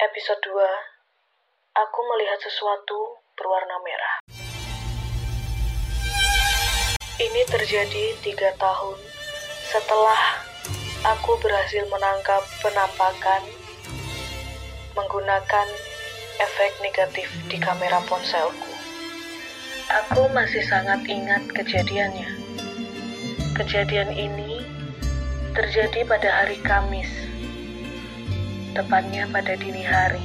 [0.00, 4.14] Episode 2 Aku melihat sesuatu berwarna merah
[7.20, 8.96] Ini terjadi tiga tahun
[9.68, 10.40] setelah
[11.04, 13.44] aku berhasil menangkap penampakan
[14.96, 15.68] menggunakan
[16.48, 18.72] efek negatif di kamera ponselku.
[19.92, 22.40] Aku masih sangat ingat kejadiannya.
[23.52, 24.64] Kejadian ini
[25.52, 27.29] terjadi pada hari Kamis,
[28.70, 30.22] tepatnya pada dini hari,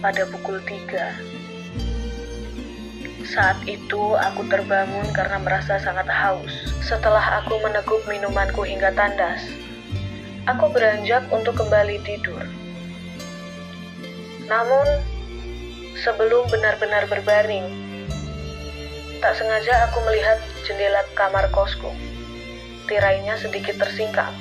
[0.00, 1.28] pada pukul 3.
[3.28, 6.72] Saat itu aku terbangun karena merasa sangat haus.
[6.80, 9.44] Setelah aku meneguk minumanku hingga tandas,
[10.48, 12.40] aku beranjak untuk kembali tidur.
[14.48, 14.88] Namun,
[16.00, 17.68] sebelum benar-benar berbaring,
[19.20, 21.92] tak sengaja aku melihat jendela kamar kosku.
[22.88, 24.32] Tirainya sedikit tersingkap.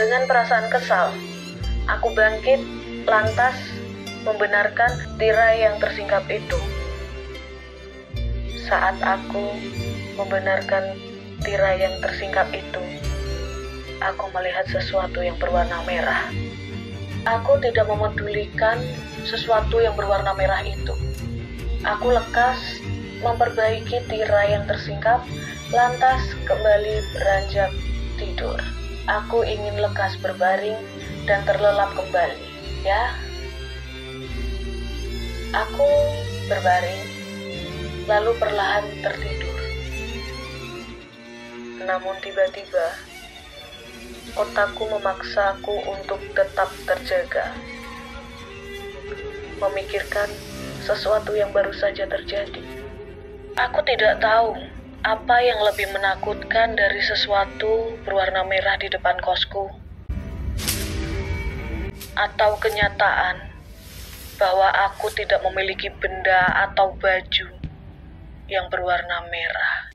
[0.00, 1.12] Dengan perasaan kesal,
[1.84, 2.56] aku bangkit
[3.04, 3.52] lantas
[4.24, 6.56] membenarkan tirai yang tersingkap itu.
[8.64, 9.52] Saat aku
[10.16, 10.96] membenarkan
[11.44, 12.80] tirai yang tersingkap itu,
[14.00, 16.32] aku melihat sesuatu yang berwarna merah.
[17.28, 18.80] Aku tidak memedulikan
[19.28, 20.96] sesuatu yang berwarna merah itu.
[21.84, 22.80] Aku lekas
[23.20, 25.20] memperbaiki tirai yang tersingkap,
[25.76, 27.68] lantas kembali beranjak
[28.16, 28.56] tidur.
[29.10, 30.78] Aku ingin lekas berbaring
[31.26, 32.46] dan terlelap kembali,
[32.86, 33.10] ya.
[35.50, 35.88] Aku
[36.46, 37.02] berbaring
[38.06, 39.58] lalu perlahan tertidur.
[41.82, 42.86] Namun tiba-tiba,
[44.38, 47.50] otakku memaksaku untuk tetap terjaga,
[49.58, 50.30] memikirkan
[50.86, 52.62] sesuatu yang baru saja terjadi.
[53.58, 54.54] Aku tidak tahu
[55.00, 59.72] apa yang lebih menakutkan dari sesuatu berwarna merah di depan kosku,
[62.12, 63.48] atau kenyataan
[64.36, 67.48] bahwa aku tidak memiliki benda atau baju
[68.44, 69.88] yang berwarna merah.